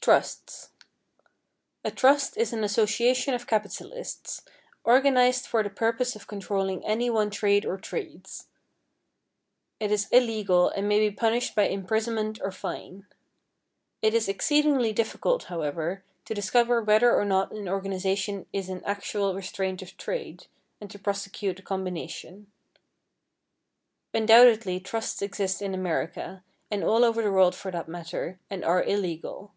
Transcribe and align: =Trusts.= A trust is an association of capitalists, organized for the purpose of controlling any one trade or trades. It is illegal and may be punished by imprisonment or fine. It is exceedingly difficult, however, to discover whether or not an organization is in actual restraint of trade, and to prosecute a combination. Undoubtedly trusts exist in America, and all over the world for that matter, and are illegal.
=Trusts.= 0.00 0.70
A 1.84 1.90
trust 1.90 2.38
is 2.38 2.54
an 2.54 2.64
association 2.64 3.34
of 3.34 3.46
capitalists, 3.46 4.40
organized 4.82 5.46
for 5.46 5.62
the 5.62 5.68
purpose 5.68 6.16
of 6.16 6.26
controlling 6.26 6.82
any 6.86 7.10
one 7.10 7.28
trade 7.28 7.66
or 7.66 7.76
trades. 7.76 8.46
It 9.78 9.92
is 9.92 10.08
illegal 10.10 10.70
and 10.70 10.88
may 10.88 10.98
be 11.06 11.14
punished 11.14 11.54
by 11.54 11.64
imprisonment 11.64 12.38
or 12.42 12.50
fine. 12.50 13.04
It 14.00 14.14
is 14.14 14.30
exceedingly 14.30 14.94
difficult, 14.94 15.44
however, 15.52 16.04
to 16.24 16.32
discover 16.32 16.82
whether 16.82 17.14
or 17.14 17.26
not 17.26 17.52
an 17.52 17.68
organization 17.68 18.46
is 18.50 18.70
in 18.70 18.82
actual 18.84 19.34
restraint 19.34 19.82
of 19.82 19.94
trade, 19.98 20.46
and 20.80 20.90
to 20.90 20.98
prosecute 20.98 21.58
a 21.58 21.62
combination. 21.62 22.50
Undoubtedly 24.14 24.80
trusts 24.80 25.20
exist 25.20 25.60
in 25.60 25.74
America, 25.74 26.42
and 26.70 26.82
all 26.82 27.04
over 27.04 27.20
the 27.20 27.30
world 27.32 27.54
for 27.54 27.70
that 27.70 27.88
matter, 27.88 28.40
and 28.48 28.64
are 28.64 28.82
illegal. 28.84 29.52